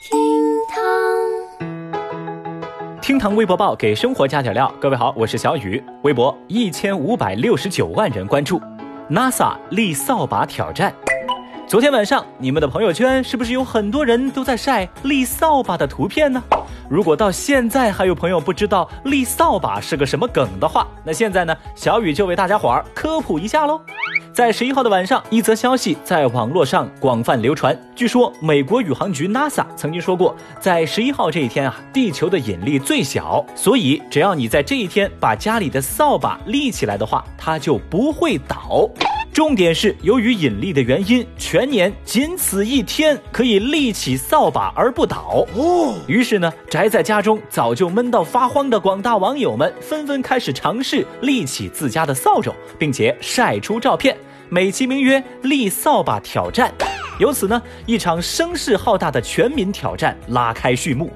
[0.00, 0.18] 厅
[0.66, 0.80] 堂，
[3.02, 4.72] 厅堂微博报给生活加点料。
[4.80, 5.84] 各位好，我是小雨。
[6.04, 8.58] 微博一千五百六十九万人关注
[9.10, 10.94] ，NASA 立扫把挑战。
[11.66, 16.42] 昨天晚上，你们的朋友圈是不是有很多人都在晒立扫把的图片呢？
[16.88, 23.78] 如果到现在还有朋友不知道立扫把是个什么梗的话，那现在呢，小雨就为大家伙儿科普一下喽。
[24.32, 27.76] 在十一号的晚上，一则消息在网络上广泛流传。
[27.96, 38.88] 据说，美国宇航局 NASA 曾经说过，在十一号这一天啊，地球的引力最小，所以只要你在这一天把家里的扫把立起来的话，它就不会倒。
[39.40, 45.46] 重点是，由于引力的原因，全年仅此一天可以立起扫把而不倒。
[45.56, 54.14] 哦，于是呢，宅在家中早就闷到发慌的广大网友们，纷纷开始尝试立起自家的扫帚，并且晒出照片，
[54.50, 56.70] 美其名曰“立扫把挑战”。
[57.18, 61.10] 由此呢，一场声势浩大的全民挑战拉开序幕。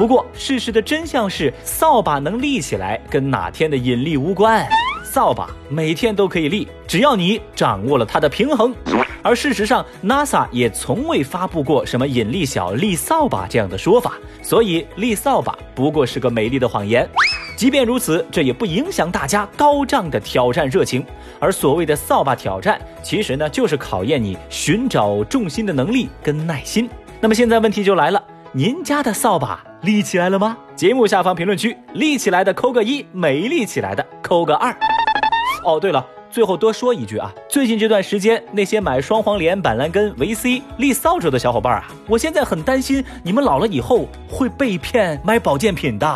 [0.00, 4.66] 不过，事实的真相是，扫把能立起来跟哪天的引力无关。
[5.16, 8.74] 扫把每天都可以立，只要你掌握了它的平衡。
[9.22, 17.08] 而事实上，NASA 也从未发布过什么引力小立扫把这样的说法，所以立扫把不过是个美丽的谎言。
[17.56, 21.02] 即便如此，这也不影响大家高涨的挑战热情。
[21.40, 26.86] 而所谓的扫把挑战，其实呢就是考验你寻找重心的能力跟耐心。
[27.22, 28.22] 那么现在问题就来了，
[28.52, 30.58] 您家的扫把立起来了吗？
[30.76, 34.76] 节目下方评论区，立起来的扣个一，没立起来的扣个二。
[35.66, 46.06] 哦，对了，最后多说一句啊，最近这段时间，那些买双黄连、板蓝根、维 C、立扫帚的小伙伴啊，我现在很担心你们老了以后会被骗买保健品的。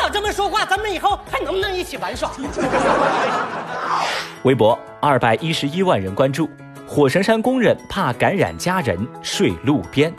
[0.00, 2.30] 老这么说话，咱们以后还能不能一起玩耍？
[4.44, 6.48] 微博二百一十一万人关注，
[6.86, 10.14] 火神山工人怕感染家人睡路边。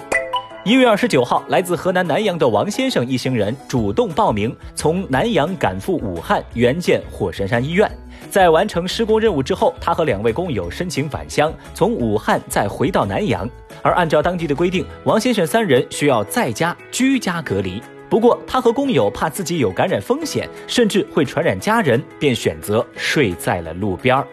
[0.67, 7.89] 一月二十九号，来自河南南阳的王先生一行人主动报名，从南阳赶赴武汉援建火神山医院。
[8.29, 13.49] 在完成施工任务之后，他和两位工友申请返乡，从武汉再回到南阳。
[13.81, 17.81] 而按照当地的规定，王先生三人需要在家居家隔离。
[18.09, 24.27] 不过，他和工友怕自己有感染风险，甚至会传染家人，便选择睡在了路边儿。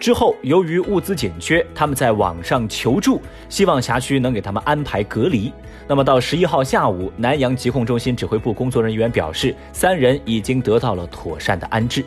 [0.00, 5.52] 之后，由于物资紧缺，他们在网上求助，希望辖区能给他们安排隔离。
[5.86, 12.02] 那么到十一号下午，南阳疾控中心指挥部工作人员表示，三人已经得到了妥善的安置。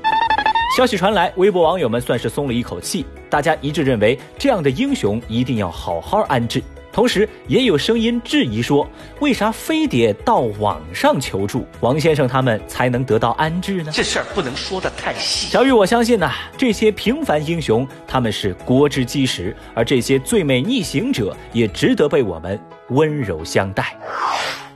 [0.76, 6.64] 消息传来，微博网友们算是松了一口气，大家一致认为这样的英雄一定要好好安置。
[6.94, 8.88] 同时，也有声音质疑说，
[9.20, 13.92] 为啥非得到网上求助，王先生他们才能得到安置呢？
[13.92, 15.48] 这事儿不能说的太细。
[15.48, 22.60] 小雨，我相信呐，这些平凡英雄他们是国之基石，而这些最美逆行者也值得被我们
[22.90, 23.98] 温柔相待。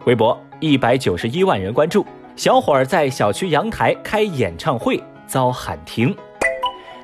[0.05, 2.03] 微博一百九十一万人关注，
[2.35, 6.15] 小伙儿在小区阳台开演唱会遭喊停。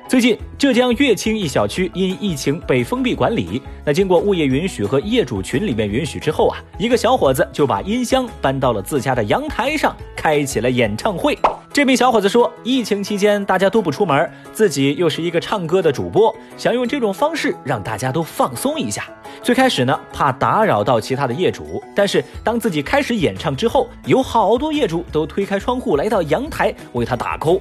[0.06, 3.60] 最近，浙江乐清一小区因疫情被封闭管理。
[3.86, 11.38] 那经过物业允许和业主群里面允许之后啊，一个小伙子就把音箱搬到了自家的阳台上，开启了演唱会。
[11.72, 19.08] 这名小伙子说，疫情期间大家都不出门，自己又是一个唱歌的主播，想用这种方式让大家都放松一下。
[19.42, 27.60] 最开始呢，怕打扰到其他的业主，但是当自己开始演唱之后，有好多业主都推开窗户来到阳台为他打 call。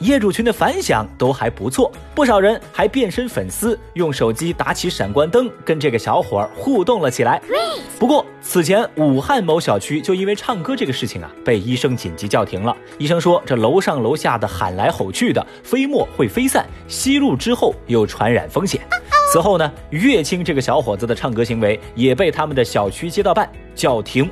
[0.00, 7.40] 业主群的反响都还不错，不少人还变身粉丝，用手机打起闪光灯，跟这个小伙儿互动了起来。
[7.98, 12.76] 不过此前武汉某小区就因为唱歌这个事情啊，被医生紧急叫停了。
[12.98, 18.80] 医生说，这楼上楼下的喊来吼去的飞沫会飞散，吸入之后有传染风险。
[19.36, 24.30] 此后呢，乐清这个小伙子的唱歌行为也被他们的小区街道办叫停。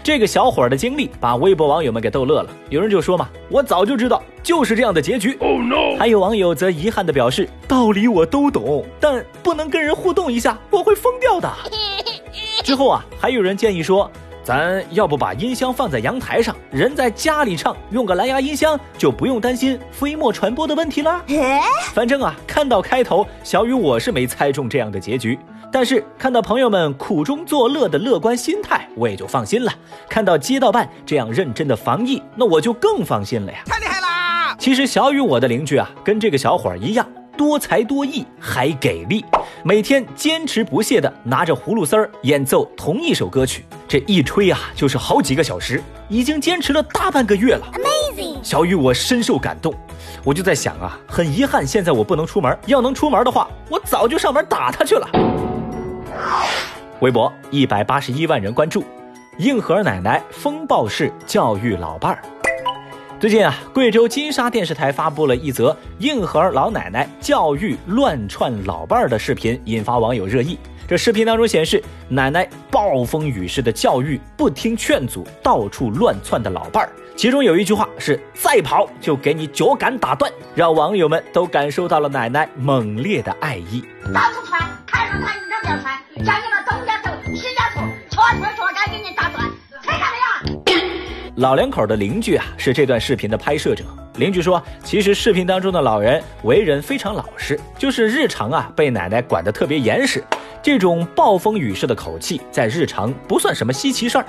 [0.00, 2.50] 这个小伙儿的经历把微博网友们给逗乐了。
[2.70, 5.98] 有人就说嘛：“我早就知道，就是这样的结局。” Oh no！
[5.98, 11.52] 还有网友则遗憾地表示：“道理我都懂，但不能跟人互动一下，我会疯掉的。
[12.62, 14.08] ”之后啊，还有人建议说。
[14.44, 21.24] 咱要不把音箱放在阳台上，人在家里唱，用个蓝牙音箱就不用担心飞沫传播的问题了。
[21.94, 25.38] 反正啊，看到开头，小雨我是没猜中这样的结局，
[25.72, 29.72] 但是看到朋友们苦中作乐的乐观心态，我也就放心了。
[30.10, 33.60] 看到街道办这样认真的防疫，那我就更放心了呀。
[33.64, 34.54] 太厉害啦！
[34.58, 37.06] 其实小雨我的邻居啊，跟这个小伙儿一样。
[37.36, 39.24] 多才多艺，还给力，
[39.62, 47.66] 每天坚持不懈地拿着葫芦丝儿演奏同一首歌曲，这一吹啊就是好几个小时，已经坚持了大半个月了。
[47.72, 48.38] Amazing！
[48.42, 49.74] 小雨，我深受感动，
[50.24, 55.08] 我就在想啊，很遗憾现在我不能出门，要能出门的话，我早就上门打他去了。
[57.00, 58.84] 微博一百八十一万人关注，
[59.38, 62.22] 硬核奶奶风暴式教育老伴儿。
[63.24, 70.58] 最近啊，贵州金沙电视台发布了一则硬核老奶奶教育乱窜老伴儿的视频，引发网友热议。
[70.86, 83.82] 这视频当中显示，奶奶暴风雨式的教育不听劝阻、到处乱窜的老伴儿，其中有一句话是“再跑就给你脚杆打断”，让网友们都感受到了奶奶猛烈的爱意。
[84.12, 85.98] 到处窜，看着他，你可不要窜，
[91.44, 93.84] 老两口的邻居啊，是这段视频的拍摄者。
[94.16, 100.24] 邻居说，其实视频当中的老人为人非常老实，就是日常啊被奶奶管得特别严实。
[100.62, 104.24] 这种暴风雨式的口气，在日常不算什么稀奇事儿。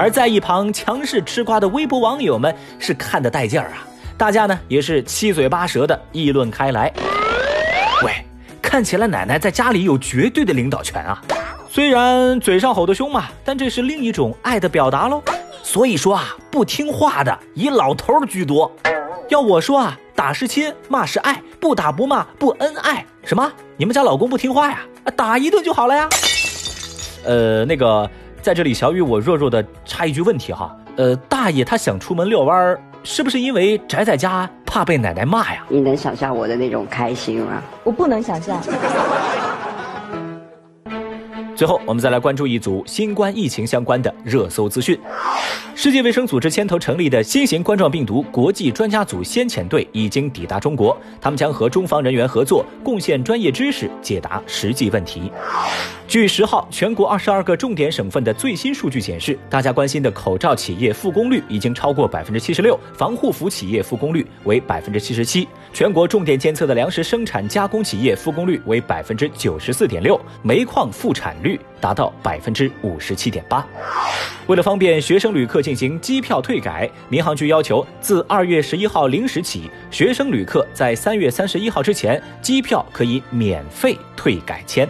[0.00, 6.92] 而在一旁强势吃瓜的微博网友们是看得带劲儿啊，大家呢也是七嘴八舌的议论开来。
[8.04, 8.10] 喂，
[8.60, 11.22] 看起来奶奶在家里有绝对的领导权啊，
[11.70, 15.22] 虽然嘴上吼得凶嘛，但这是另一种爱的表达喽。
[15.68, 18.72] 所以说啊，不听话的以老头儿居多。
[19.28, 23.04] 要我说啊，打是亲，骂是爱，不打不骂不恩爱。
[23.22, 23.52] 什么？
[23.76, 24.80] 你们家老公不听话呀？
[25.14, 26.08] 打一顿就好了呀。
[27.22, 28.10] 呃，那个，
[28.40, 30.74] 在这里，小雨我弱弱的插一句问题哈。
[30.96, 35.62] 呃，大爷他想出门遛弯儿，是不是因为宅在家怕被奶奶骂呀？
[35.68, 37.62] 你能想象我的那种开心吗？
[37.84, 38.58] 我不能想象。
[41.54, 44.98] 最后，我们再来关注一组新冠疫情相关的热搜资讯。
[45.78, 55.30] 世界卫生组织牵头成立的新型冠状病毒国际专家组先遣队已经抵达中国，他们将和中方人员合作，贡献专业知识，解答实际问题。
[56.08, 65.46] 据十号全国二十二个重点省份的最新数据显示，大家关心的口罩企业复工率已经超过百分之七十六，防护服企业复工率为百分之七十七。
[65.72, 73.64] 全国重点监测的粮食生产加工企业复工率为百分之九十四点六，煤矿复产率达到百分之五十七点八。
[74.48, 84.88] 为了方便学生旅客进行机票退改，民航局要求自二月十一号零时起，学生旅客在三月三十一号之前，机票可以免费退改签。